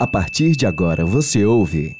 A 0.00 0.06
partir 0.06 0.54
de 0.54 0.64
agora 0.64 1.04
você 1.04 1.44
ouve. 1.44 1.96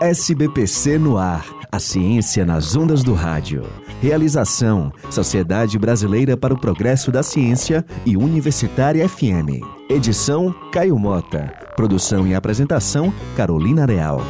SBPC 0.00 0.98
no 0.98 1.18
ar. 1.18 1.44
A 1.70 1.78
ciência 1.78 2.42
nas 2.46 2.74
ondas 2.74 3.02
do 3.02 3.12
rádio. 3.12 3.66
Realização: 4.00 4.90
Sociedade 5.10 5.78
Brasileira 5.78 6.38
para 6.38 6.54
o 6.54 6.58
Progresso 6.58 7.12
da 7.12 7.22
Ciência 7.22 7.84
e 8.06 8.16
Universitária 8.16 9.06
FM. 9.06 9.60
Edição: 9.90 10.54
Caio 10.72 10.98
Mota. 10.98 11.52
Produção 11.76 12.26
e 12.26 12.34
apresentação: 12.34 13.12
Carolina 13.36 13.84
Real. 13.84 14.22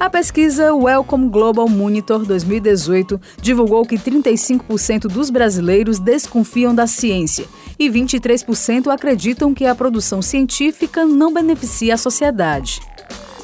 A 0.00 0.08
pesquisa 0.08 0.72
Welcome 0.72 1.28
Global 1.28 1.68
Monitor 1.68 2.24
2018 2.24 3.20
divulgou 3.42 3.84
que 3.84 3.98
35% 3.98 5.02
dos 5.02 5.28
brasileiros 5.28 5.98
desconfiam 5.98 6.74
da 6.74 6.86
ciência 6.86 7.44
e 7.78 7.90
23% 7.90 8.86
acreditam 8.86 9.52
que 9.52 9.66
a 9.66 9.74
produção 9.74 10.22
científica 10.22 11.04
não 11.04 11.34
beneficia 11.34 11.92
a 11.92 11.98
sociedade. 11.98 12.80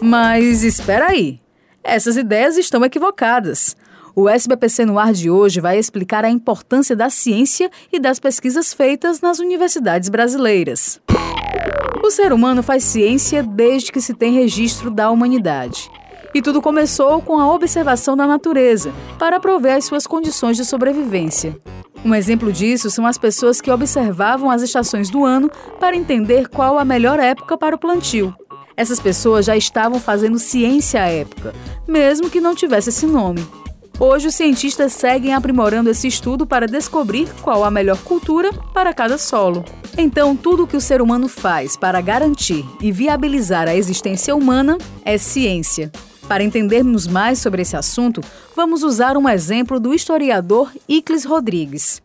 Mas 0.01 0.63
espera 0.63 1.09
aí, 1.09 1.39
essas 1.85 2.17
ideias 2.17 2.57
estão 2.57 2.83
equivocadas. 2.87 3.77
O 4.15 4.27
SBPC 4.27 4.87
no 4.87 4.99
ar 4.99 5.13
de 5.13 5.29
hoje 5.29 5.61
vai 5.61 5.79
explicar 5.79 6.25
a 6.25 6.31
importância 6.31 6.97
da 6.97 7.11
ciência 7.11 7.71
e 7.93 8.01
das 8.01 8.19
pesquisas 8.19 8.73
feitas 8.73 9.21
nas 9.21 9.41
universidades 9.41 10.09
brasileiras. 10.09 11.03
O 12.03 12.11
ser 12.11 12.33
humano 12.33 12.63
faz 12.63 12.83
ciência 12.83 13.43
desde 13.43 13.93
que 13.93 14.01
se 14.01 14.15
tem 14.15 14.33
registro 14.33 14.91
da 14.91 15.11
humanidade. 15.11 15.91
E 16.35 16.43
tudo 16.43 16.63
começou 16.63 17.21
com 17.23 17.39
a 17.39 17.53
observação 17.53 18.17
da 18.17 18.27
natureza, 18.27 18.93
para 19.19 19.41
prover 19.41 19.77
as 19.77 19.85
suas 19.85 20.07
condições 20.07 20.57
de 20.57 20.65
sobrevivência. 20.65 21.57
Um 22.05 22.15
exemplo 22.15 22.53
disso 22.53 22.91
são 22.91 23.07
as 23.07 23.19
pessoas 23.19 23.61
que 23.61 23.71
observavam 23.71 24.51
as 24.51 24.63
estações 24.63 25.11
do 25.11 25.25
ano 25.25 25.51
para 25.81 25.97
entender 25.97 26.49
qual 26.49 26.79
a 26.79 26.85
melhor 26.85 27.19
época 27.19 27.59
para 27.59 27.75
o 27.75 27.79
plantio. 27.79 28.35
Essas 28.77 29.01
pessoas 29.01 29.47
já 29.47 29.57
estavam 29.57 29.99
fazendo 29.99 30.39
ciência 30.39 31.03
à 31.03 31.07
época, 31.07 31.55
mesmo 31.89 32.29
que 32.29 32.41
não 32.41 32.55
tivesse 32.55 32.91
esse 32.91 33.07
nome. 33.07 33.45
Hoje, 33.99 34.29
os 34.29 34.35
cientistas 34.35 34.93
seguem 34.93 35.33
aprimorando 35.33 35.89
esse 35.89 36.07
estudo 36.07 36.47
para 36.47 36.67
descobrir 36.67 37.27
qual 37.41 37.65
a 37.65 37.71
melhor 37.71 37.97
cultura 37.99 38.53
para 38.75 38.93
cada 38.93 39.17
solo. 39.17 39.65
Então, 39.97 40.37
tudo 40.37 40.65
o 40.65 40.67
que 40.67 40.77
o 40.77 40.81
ser 40.83 41.01
humano 41.01 41.29
faz 41.29 41.79
para 41.79 42.03
garantir 42.03 42.63
e 42.83 42.93
viabilizar 42.93 43.67
a 43.67 43.75
existência 43.75 44.37
humana 44.37 44.77
é 45.03 45.17
ciência. 45.17 45.91
Para 46.29 46.43
entendermos 46.43 47.07
mais 47.07 47.39
sobre 47.39 47.63
esse 47.63 47.77
assunto, 47.77 48.21
vamos 48.55 48.83
usar 48.83 49.17
um 49.17 49.29
exemplo 49.29 49.79
do 49.79 49.95
historiador 49.95 50.73
Iclis 50.89 51.25
Rodrigues. 51.25 52.03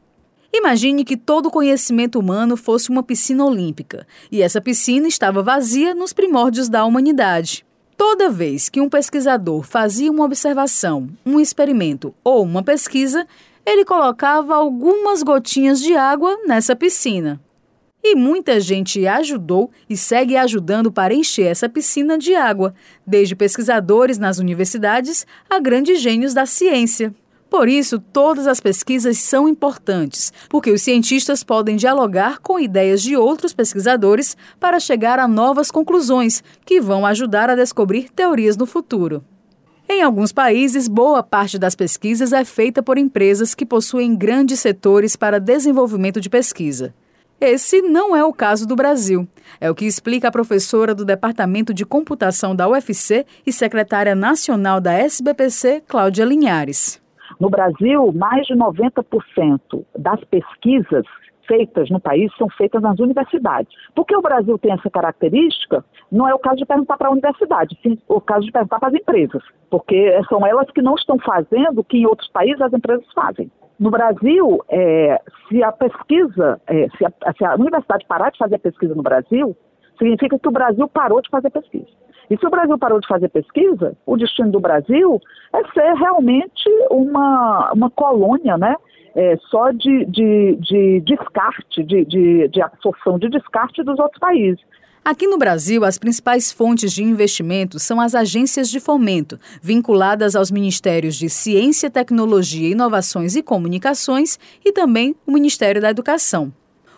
Imagine 0.53 1.03
que 1.03 1.17
todo 1.17 1.47
o 1.47 1.52
conhecimento 1.52 2.19
humano 2.19 2.55
fosse 2.55 2.92
uma 2.92 3.02
piscina 3.02 3.44
olímpica 3.44 4.05
e 4.31 4.44
essa 4.44 4.61
piscina 4.61 5.08
estava 5.08 5.42
vazia 5.42 5.95
nos 5.95 6.14
primórdios 6.14 6.69
da 6.69 6.86
humanidade. 6.86 7.66
Toda 7.97 8.30
vez 8.30 8.69
que 8.69 8.80
um 8.80 8.89
pesquisador 8.89 9.64
fazia 9.64 10.11
uma 10.11 10.25
observação, 10.25 11.09
um 11.25 11.39
experimento 11.39 12.14
ou 12.23 12.44
uma 12.44 12.61
pesquisa, 12.61 13.25
ele 13.66 13.83
colocava 13.83 14.53
algumas 14.53 15.23
gotinhas 15.23 15.80
de 15.80 15.95
água 15.95 16.38
nessa 16.45 16.75
piscina. 16.75 17.39
E 18.03 18.16
muita 18.16 18.59
gente 18.59 19.05
ajudou 19.05 19.69
e 19.89 19.95
segue 19.95 20.35
ajudando 20.35 20.91
para 20.91 21.13
encher 21.13 21.45
essa 21.45 21.69
piscina 21.69 22.17
de 22.17 22.33
água, 22.33 22.73
desde 23.05 23.35
pesquisadores 23.35 24.17
nas 24.17 24.39
universidades 24.39 25.25
a 25.49 25.59
grandes 25.59 26.02
gênios 26.02 26.33
da 26.33 26.45
ciência. 26.45 27.13
Por 27.52 27.67
isso, 27.67 27.99
todas 27.99 28.47
as 28.47 28.61
pesquisas 28.61 29.17
são 29.17 29.45
importantes, 29.45 30.31
porque 30.49 30.71
os 30.71 30.81
cientistas 30.81 31.43
podem 31.43 31.75
dialogar 31.75 32.39
com 32.39 32.58
ideias 32.58 33.02
de 33.02 33.17
outros 33.17 33.53
pesquisadores 33.53 34.38
para 34.58 34.80
chegar 34.80 35.19
a 35.19 35.27
novas 35.27 35.69
conclusões 35.69 36.41
que 36.65 36.80
vão 36.80 37.05
ajudar 37.05 37.49
a 37.49 37.55
descobrir 37.55 38.09
teorias 38.09 38.55
no 38.55 38.65
futuro. 38.65 39.21
Em 39.87 40.02
alguns 40.02 40.31
países, 40.31 40.87
boa 40.87 41.21
parte 41.21 41.59
das 41.59 41.76
pesquisas 41.76 42.31
é 42.31 42.45
feita 42.45 42.81
por 42.81 42.97
empresas 42.97 43.53
que 43.53 43.65
possuem 43.65 44.15
grandes 44.15 44.61
setores 44.61 45.17
para 45.17 45.37
desenvolvimento 45.37 46.21
de 46.21 46.30
pesquisa. 46.30 46.95
Esse 47.41 47.81
não 47.81 48.15
é 48.15 48.23
o 48.23 48.31
caso 48.31 48.67
do 48.67 48.75
Brasil. 48.75 49.27
É 49.59 49.67
o 49.67 49.73
que 49.73 49.85
explica 49.85 50.27
a 50.27 50.31
professora 50.31 50.93
do 50.93 51.03
Departamento 51.03 51.73
de 51.73 51.83
Computação 51.83 52.55
da 52.55 52.69
UFC 52.69 53.25
e 53.43 53.52
secretária 53.52 54.13
nacional 54.13 54.79
da 54.79 54.93
SBPC, 54.93 55.81
Cláudia 55.87 56.23
Linhares. 56.23 57.02
No 57.39 57.49
Brasil, 57.49 58.13
mais 58.13 58.45
de 58.45 58.53
90% 58.53 59.83
das 59.97 60.23
pesquisas 60.25 61.03
feitas 61.47 61.89
no 61.89 61.99
país 61.99 62.31
são 62.37 62.47
feitas 62.49 62.79
nas 62.79 62.99
universidades. 62.99 63.73
Porque 63.95 64.15
o 64.15 64.21
Brasil 64.21 64.59
tem 64.59 64.73
essa 64.73 64.91
característica, 64.91 65.83
não 66.11 66.29
é 66.29 66.35
o 66.35 66.39
caso 66.39 66.58
de 66.58 66.65
perguntar 66.67 66.95
para 66.95 67.08
a 67.08 67.11
universidade, 67.11 67.75
sim 67.81 67.97
o 68.08 68.21
caso 68.21 68.45
de 68.45 68.52
perguntar 68.52 68.77
para 68.77 68.89
as 68.89 68.93
empresas, 68.93 69.41
porque 69.67 70.13
são 70.29 70.45
elas 70.45 70.69
que 70.69 70.81
não 70.83 70.93
estão 70.93 71.17
fazendo 71.17 71.79
o 71.79 71.83
que 71.83 71.97
em 71.97 72.05
outros 72.05 72.29
países 72.29 72.61
as 72.61 72.71
empresas 72.71 73.05
fazem. 73.15 73.49
No 73.81 73.89
Brasil, 73.89 74.64
é, 74.69 75.19
se 75.49 75.64
a 75.64 75.71
pesquisa, 75.71 76.61
é, 76.67 76.87
se, 76.89 77.03
a, 77.03 77.33
se 77.33 77.43
a 77.43 77.55
universidade 77.55 78.05
parar 78.05 78.30
de 78.30 78.37
fazer 78.37 78.59
pesquisa 78.59 78.93
no 78.93 79.02
Brasil, 79.02 79.58
significa 79.97 80.37
que 80.37 80.47
o 80.47 80.52
Brasil 80.52 80.87
parou 80.87 81.19
de 81.19 81.27
fazer 81.31 81.49
pesquisa. 81.49 81.87
E 82.30 82.37
se 82.37 82.45
o 82.45 82.49
Brasil 82.52 82.77
parou 82.77 82.99
de 82.99 83.08
fazer 83.08 83.30
pesquisa, 83.30 83.97
o 84.05 84.15
destino 84.17 84.52
do 84.52 84.59
Brasil 84.59 85.20
é 85.52 85.64
ser 85.73 85.95
realmente 85.95 86.70
uma, 86.91 87.71
uma 87.73 87.89
colônia, 87.89 88.55
né? 88.55 88.75
É, 89.15 89.36
só 89.49 89.71
de, 89.71 90.05
de, 90.05 90.58
de 90.61 91.02
descarte, 91.02 91.83
de, 91.83 92.05
de, 92.05 92.49
de 92.49 92.61
absorção 92.61 93.17
de 93.17 93.30
descarte 93.30 93.81
dos 93.81 93.97
outros 93.97 94.20
países. 94.20 94.64
Aqui 95.04 95.26
no 95.26 95.36
Brasil, 95.36 95.84
as 95.84 95.98
principais 95.98 96.52
fontes 96.52 96.94
de 96.94 97.04
investimento 97.04 97.80
são 97.80 98.00
as 98.00 98.14
agências 98.14 98.70
de 98.70 98.80
fomento, 98.80 99.39
vinculadas 99.60 100.36
aos 100.36 100.52
ministérios 100.52 101.16
de 101.16 101.28
Ciência, 101.28 101.89
Tecnologia, 101.89 102.70
Inovações 102.70 103.36
e 103.36 103.42
Comunicações 103.42 104.38
e 104.64 104.72
também 104.72 105.16
o 105.26 105.32
Ministério 105.32 105.82
da 105.82 105.89
Educação. 105.89 106.54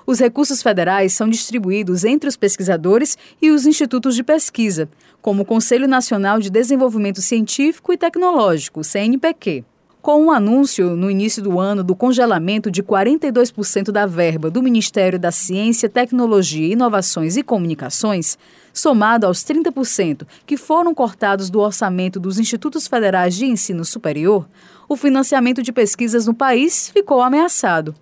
Os 0.06 0.20
recursos 0.20 0.62
federais 0.62 1.14
são 1.14 1.30
distribuídos 1.30 2.04
entre 2.04 2.28
os 2.28 2.36
pesquisadores 2.36 3.18
e 3.42 3.52
os 3.52 3.66
institutos 3.66 4.16
de 4.16 4.24
pesquisa, 4.24 4.90
como 5.22 5.44
o 5.44 5.46
Conselho 5.46 5.88
Nacional 5.88 6.42
de 6.42 6.50
Desenvolvimento 6.50 7.22
Científico 7.22 7.94
e 7.94 7.98
Tecnológico, 7.98 8.84
CNPq. 8.84 9.64
Com 10.04 10.24
o 10.24 10.26
um 10.26 10.32
anúncio 10.32 10.98
no 10.98 11.10
início 11.10 11.42
do 11.42 11.62
ano 11.62 11.82
do 11.82 11.96
congelamento 11.96 12.70
de 12.70 12.84
42% 12.84 13.90
da 13.90 14.06
verba 14.06 14.52
do 14.52 14.62
Ministério 14.62 15.18
da 15.18 15.32
Ciência, 15.32 15.88
Tecnologia, 15.88 16.74
Inovações 16.74 17.38
e 17.38 17.42
Comunicações, 17.42 18.38
somado 18.74 19.26
aos 19.26 19.46
30% 19.46 20.28
que 20.46 20.58
foram 20.58 20.94
cortados 20.94 21.50
do 21.50 21.62
orçamento 21.62 22.20
dos 22.20 22.38
Institutos 22.38 22.86
Federais 22.86 23.34
de 23.34 23.46
Ensino 23.46 23.86
Superior, 23.86 24.46
o 24.90 24.98
financiamento 24.98 25.64
de 25.64 25.72
pesquisas 25.72 26.28
no 26.28 26.34
país 26.34 26.90
ficou 26.90 27.22
ameaçado. 27.22 27.96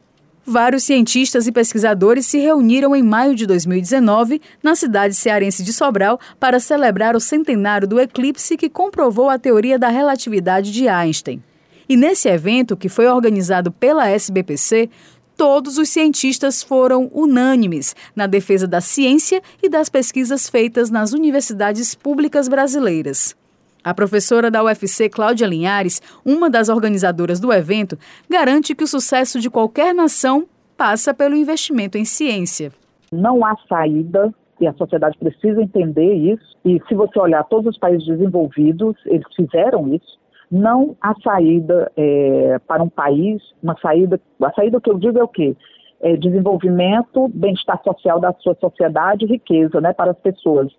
Vários 0.44 0.84
cientistas 0.84 1.46
e 1.46 1.52
pesquisadores 1.52 2.26
se 2.26 2.40
reuniram 2.40 2.96
em 2.96 3.04
maio 3.04 3.36
de 3.36 3.46
2019 3.46 4.42
na 4.64 4.74
cidade 4.74 5.14
cearense 5.14 5.62
de 5.62 5.72
Sobral 5.72 6.20
para 6.40 6.60
celebrar 6.60 7.16
o 7.16 7.20
centenário 7.20 7.88
do 7.88 8.00
eclipse 8.00 8.58
que 8.58 8.72
comprovou 8.72 9.30
a 9.30 9.38
teoria 9.38 9.78
da 9.78 9.90
relatividade 9.90 10.72
de 10.74 10.88
Einstein. 10.88 11.44
E 11.92 11.98
nesse 11.98 12.30
evento, 12.30 12.78
que 12.78 12.88
foi 12.88 13.06
organizado 13.06 13.70
pela 13.70 14.08
SBPC, 14.08 14.90
todos 15.36 15.78
os 15.78 15.90
cientistas 15.90 16.64
foram 16.64 17.12
unânimes 17.14 17.94
na 18.16 18.28
defesa 18.28 18.66
da 18.66 18.80
ciência 18.80 19.42
e 19.62 19.68
das 19.68 19.90
pesquisas 19.90 20.48
feitas 20.48 20.90
nas 20.90 21.12
universidades 21.12 21.94
públicas 21.94 22.48
brasileiras. 22.48 23.36
A 23.84 23.94
professora 23.94 24.50
da 24.50 24.64
UFC, 24.64 25.10
Cláudia 25.10 25.46
Linhares, 25.46 26.02
uma 26.24 26.50
das 26.50 26.70
organizadoras 26.70 27.42
do 27.42 27.52
evento, 27.52 27.98
garante 28.30 28.74
que 28.74 28.86
o 28.86 28.88
sucesso 28.88 29.38
de 29.38 29.50
qualquer 29.50 29.94
nação 29.94 30.48
passa 30.78 31.14
pelo 31.14 31.36
investimento 31.36 31.98
em 31.98 32.06
ciência. 32.06 32.72
Não 33.12 33.46
há 33.46 33.54
saída 33.68 34.34
e 34.62 34.66
a 34.66 34.72
sociedade 34.76 35.18
precisa 35.18 35.62
entender 35.62 36.14
isso. 36.14 36.56
E 36.64 36.82
se 36.88 36.96
você 36.96 37.20
olhar 37.20 37.44
todos 37.50 37.72
os 37.74 37.78
países 37.78 38.08
desenvolvidos, 38.08 38.96
eles 39.08 39.28
fizeram 39.36 39.94
isso 39.94 40.22
não 40.52 40.98
a 41.02 41.16
saída 41.22 41.90
é, 41.96 42.60
para 42.68 42.84
um 42.84 42.90
país, 42.90 43.42
uma 43.64 43.78
saída, 43.80 44.20
a 44.44 44.52
saída 44.52 44.82
que 44.82 44.90
eu 44.90 45.00
digo 45.00 45.18
é 45.18 45.24
o 45.24 45.28
quê? 45.28 45.56
É 46.02 46.18
desenvolvimento, 46.18 47.30
bem-estar 47.30 47.82
social 47.84 48.20
da 48.20 48.34
sua 48.34 48.56
sociedade, 48.56 49.26
riqueza, 49.26 49.80
né, 49.80 49.94
para 49.94 50.12
as 50.12 50.20
pessoas. 50.20 50.72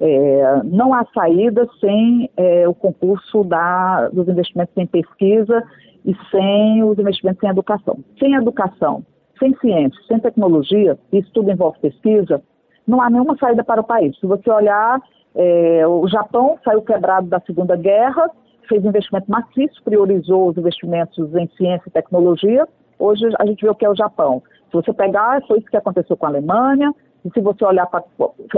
É, 0.00 0.60
não 0.64 0.94
há 0.94 1.04
saída 1.12 1.66
sem 1.80 2.30
é, 2.36 2.68
o 2.68 2.74
concurso 2.74 3.42
da, 3.42 4.08
dos 4.10 4.28
investimentos 4.28 4.76
em 4.76 4.86
pesquisa 4.86 5.64
e 6.04 6.14
sem 6.30 6.84
os 6.84 6.96
investimentos 6.98 7.42
em 7.42 7.48
educação. 7.48 7.98
Sem 8.20 8.34
educação, 8.34 9.04
sem 9.40 9.52
ciência, 9.56 10.00
sem 10.06 10.20
tecnologia, 10.20 10.96
isso 11.12 11.30
tudo 11.32 11.50
envolve 11.50 11.80
pesquisa, 11.80 12.40
não 12.86 13.02
há 13.02 13.10
nenhuma 13.10 13.36
saída 13.36 13.64
para 13.64 13.80
o 13.80 13.84
país. 13.84 14.16
Se 14.20 14.26
você 14.26 14.48
olhar, 14.50 15.00
é, 15.34 15.86
o 15.86 16.06
Japão 16.06 16.58
saiu 16.64 16.82
quebrado 16.82 17.26
da 17.26 17.40
Segunda 17.40 17.74
Guerra, 17.74 18.30
fez 18.68 18.84
investimento 18.84 19.30
maciço, 19.30 19.82
priorizou 19.82 20.48
os 20.48 20.56
investimentos 20.56 21.34
em 21.34 21.48
ciência 21.56 21.88
e 21.88 21.90
tecnologia. 21.90 22.66
Hoje 22.98 23.24
a 23.38 23.46
gente 23.46 23.62
vê 23.62 23.70
o 23.70 23.74
que 23.74 23.84
é 23.84 23.90
o 23.90 23.96
Japão. 23.96 24.42
Se 24.70 24.72
você 24.72 24.92
pegar, 24.92 25.42
foi 25.46 25.58
isso 25.58 25.70
que 25.70 25.76
aconteceu 25.76 26.16
com 26.16 26.26
a 26.26 26.28
Alemanha, 26.28 26.92
e 27.24 27.30
se 27.30 27.40
você 27.40 27.64
olhar 27.64 27.86
para. 27.86 28.04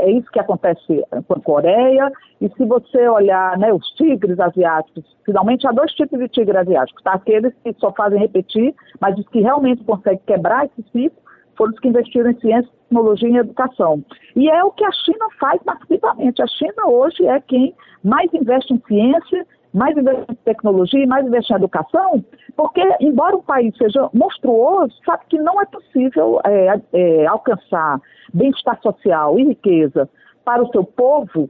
É 0.00 0.10
isso 0.10 0.30
que 0.30 0.40
acontece 0.40 1.04
com 1.26 1.34
a 1.34 1.40
Coreia, 1.40 2.10
e 2.40 2.48
se 2.50 2.64
você 2.64 3.08
olhar 3.08 3.56
né, 3.58 3.72
os 3.72 3.86
tigres 3.94 4.38
asiáticos, 4.38 5.04
finalmente 5.24 5.66
há 5.66 5.72
dois 5.72 5.92
tipos 5.92 6.18
de 6.18 6.28
tigre 6.28 6.56
asiático, 6.56 7.02
tá? 7.02 7.12
Aqueles 7.12 7.54
que 7.62 7.74
só 7.78 7.92
fazem 7.92 8.18
repetir, 8.18 8.74
mas 9.00 9.18
os 9.18 9.26
que 9.28 9.40
realmente 9.40 9.84
conseguem 9.84 10.20
quebrar 10.26 10.66
esse 10.66 10.82
ciclo 10.90 11.18
foram 11.56 11.72
os 11.72 11.78
que 11.78 11.88
investiram 11.88 12.30
em 12.30 12.40
ciência, 12.40 12.70
tecnologia 12.88 13.28
e 13.28 13.36
educação. 13.36 14.02
E 14.34 14.48
é 14.48 14.64
o 14.64 14.70
que 14.70 14.84
a 14.84 14.92
China 14.92 15.26
faz 15.38 15.60
massivamente. 15.64 16.42
A 16.42 16.46
China 16.46 16.86
hoje 16.86 17.26
é 17.26 17.40
quem 17.40 17.74
mais 18.02 18.32
investe 18.32 18.72
em 18.72 18.82
ciência 18.86 19.46
mais 19.72 19.96
investir 19.96 20.24
em 20.30 20.34
tecnologia 20.34 21.06
mais 21.06 21.26
investir 21.26 21.54
em 21.54 21.58
educação, 21.58 22.24
porque, 22.56 22.82
embora 23.00 23.36
o 23.36 23.42
país 23.42 23.76
seja 23.76 24.08
monstruoso, 24.12 24.94
sabe 25.04 25.24
que 25.28 25.38
não 25.38 25.60
é 25.60 25.66
possível 25.66 26.40
é, 26.44 26.80
é, 26.92 27.26
alcançar 27.26 28.00
bem-estar 28.32 28.80
social 28.82 29.38
e 29.38 29.44
riqueza 29.44 30.08
para 30.44 30.62
o 30.62 30.70
seu 30.70 30.84
povo 30.84 31.48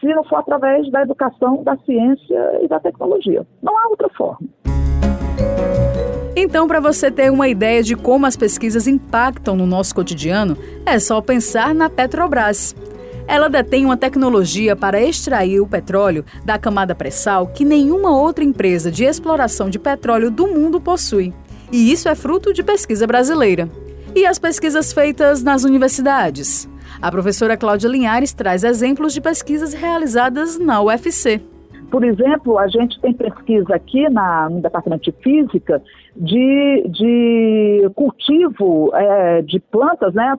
se 0.00 0.06
não 0.08 0.24
for 0.24 0.36
através 0.36 0.90
da 0.90 1.02
educação, 1.02 1.62
da 1.62 1.76
ciência 1.78 2.60
e 2.62 2.68
da 2.68 2.78
tecnologia. 2.78 3.46
Não 3.62 3.76
há 3.78 3.88
outra 3.88 4.08
forma. 4.10 4.46
Então, 6.36 6.68
para 6.68 6.80
você 6.80 7.10
ter 7.10 7.30
uma 7.30 7.48
ideia 7.48 7.82
de 7.82 7.96
como 7.96 8.26
as 8.26 8.36
pesquisas 8.36 8.86
impactam 8.86 9.56
no 9.56 9.66
nosso 9.66 9.94
cotidiano, 9.94 10.54
é 10.84 10.98
só 10.98 11.22
pensar 11.22 11.74
na 11.74 11.88
Petrobras. 11.88 12.74
Ela 13.26 13.48
detém 13.48 13.84
uma 13.84 13.96
tecnologia 13.96 14.76
para 14.76 15.00
extrair 15.00 15.60
o 15.60 15.66
petróleo 15.66 16.24
da 16.44 16.58
camada 16.58 16.94
pré-sal 16.94 17.48
que 17.48 17.64
nenhuma 17.64 18.16
outra 18.16 18.44
empresa 18.44 18.90
de 18.90 19.04
exploração 19.04 19.68
de 19.68 19.78
petróleo 19.78 20.30
do 20.30 20.46
mundo 20.46 20.80
possui. 20.80 21.34
E 21.72 21.90
isso 21.90 22.08
é 22.08 22.14
fruto 22.14 22.52
de 22.52 22.62
pesquisa 22.62 23.06
brasileira. 23.06 23.68
E 24.14 24.24
as 24.24 24.38
pesquisas 24.38 24.92
feitas 24.92 25.42
nas 25.42 25.64
universidades? 25.64 26.68
A 27.02 27.10
professora 27.10 27.56
Cláudia 27.56 27.88
Linhares 27.88 28.32
traz 28.32 28.64
exemplos 28.64 29.12
de 29.12 29.20
pesquisas 29.20 29.74
realizadas 29.74 30.58
na 30.58 30.80
UFC. 30.80 31.42
Por 31.90 32.04
exemplo, 32.04 32.58
a 32.58 32.66
gente 32.66 33.00
tem 33.00 33.12
pesquisa 33.12 33.74
aqui 33.74 34.08
na, 34.10 34.50
no 34.50 34.60
Departamento 34.60 35.04
de 35.04 35.12
Física 35.22 35.82
de, 36.16 36.84
de 36.88 37.90
cultivo 37.94 38.90
é, 38.94 39.42
de 39.42 39.60
plantas 39.60 40.12
né, 40.14 40.34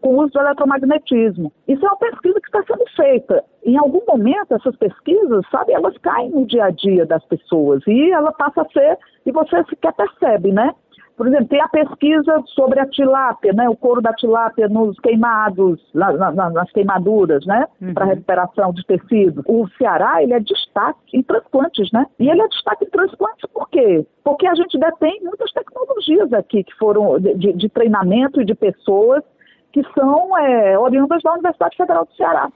com 0.00 0.16
uso 0.18 0.32
do 0.32 0.40
eletromagnetismo. 0.40 1.52
Isso 1.68 1.84
é 1.84 1.88
uma 1.88 1.98
pesquisa 1.98 2.40
que 2.40 2.48
está 2.48 2.62
sendo 2.64 2.84
feita. 2.96 3.44
Em 3.64 3.76
algum 3.76 4.02
momento, 4.08 4.54
essas 4.54 4.74
pesquisas, 4.76 5.44
sabe, 5.50 5.72
elas 5.72 5.96
caem 5.98 6.30
no 6.30 6.46
dia 6.46 6.64
a 6.64 6.70
dia 6.70 7.06
das 7.06 7.24
pessoas 7.26 7.82
e 7.86 8.10
ela 8.10 8.32
passa 8.32 8.62
a 8.62 8.68
ser, 8.70 8.98
e 9.24 9.30
você 9.30 9.62
sequer 9.64 9.92
percebe, 9.92 10.50
né? 10.50 10.74
Por 11.18 11.26
exemplo, 11.26 11.48
tem 11.48 11.60
a 11.60 11.68
pesquisa 11.68 12.42
sobre 12.54 12.78
a 12.78 12.86
tilápia, 12.86 13.52
né, 13.52 13.68
o 13.68 13.76
couro 13.76 14.00
da 14.00 14.12
tilápia 14.12 14.68
nos 14.68 14.96
queimados, 15.00 15.80
na, 15.92 16.12
na, 16.12 16.50
nas 16.50 16.70
queimaduras, 16.70 17.44
né, 17.44 17.66
uhum. 17.82 17.92
para 17.92 18.04
recuperação 18.04 18.72
de 18.72 18.86
tecido. 18.86 19.42
O 19.44 19.66
Ceará, 19.76 20.22
ele 20.22 20.32
é 20.32 20.38
destaque 20.38 21.16
em 21.16 21.22
transplantes, 21.22 21.90
né? 21.92 22.06
E 22.20 22.30
ele 22.30 22.40
é 22.40 22.46
destaque 22.46 22.84
em 22.84 22.90
transplantes 22.90 23.50
por 23.52 23.68
quê? 23.68 24.06
Porque 24.22 24.46
a 24.46 24.54
gente 24.54 24.78
detém 24.78 25.20
muitas 25.24 25.50
tecnologias 25.52 26.32
aqui 26.32 26.62
que 26.62 26.74
foram 26.76 27.18
de, 27.18 27.52
de 27.52 27.68
treinamento 27.68 28.40
e 28.40 28.44
de 28.44 28.54
pessoas 28.54 29.24
que 29.72 29.82
são 29.94 30.38
é, 30.38 30.78
oriundas 30.78 31.20
da 31.22 31.32
Universidade 31.32 31.76
Federal 31.76 32.04
do 32.04 32.14
Ceará. 32.14 32.48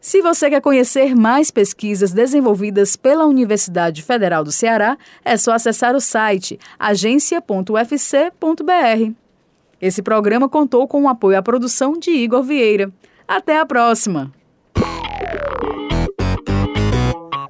Se 0.00 0.22
você 0.22 0.48
quer 0.48 0.60
conhecer 0.60 1.16
mais 1.16 1.50
pesquisas 1.50 2.12
desenvolvidas 2.12 2.96
pela 2.96 3.26
Universidade 3.26 4.02
Federal 4.02 4.44
do 4.44 4.52
Ceará, 4.52 4.96
é 5.24 5.36
só 5.36 5.52
acessar 5.52 5.96
o 5.96 6.00
site 6.00 6.58
agência.ufc.br. 6.78 9.12
Esse 9.80 10.02
programa 10.02 10.48
contou 10.48 10.86
com 10.86 11.02
o 11.02 11.08
apoio 11.08 11.38
à 11.38 11.42
produção 11.42 11.98
de 11.98 12.10
Igor 12.10 12.42
Vieira. 12.42 12.92
Até 13.26 13.58
a 13.58 13.66
próxima! 13.66 14.32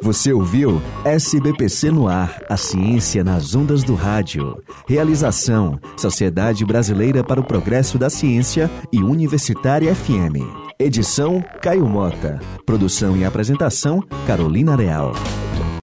Você 0.06 0.32
ouviu 0.32 0.80
SBPC 1.04 1.90
no 1.90 2.06
ar, 2.06 2.40
a 2.48 2.56
ciência 2.56 3.24
nas 3.24 3.56
ondas 3.56 3.82
do 3.82 3.94
rádio. 3.94 4.62
Realização: 4.86 5.80
Sociedade 5.96 6.64
Brasileira 6.64 7.24
para 7.24 7.40
o 7.40 7.44
Progresso 7.44 7.98
da 7.98 8.08
Ciência 8.08 8.70
e 8.92 9.02
Universitária 9.02 9.92
FM. 9.92 10.65
Edição 10.78 11.42
Caio 11.62 11.86
Mota. 11.86 12.38
Produção 12.66 13.16
e 13.16 13.24
apresentação 13.24 14.02
Carolina 14.26 14.76
Real. 14.76 15.14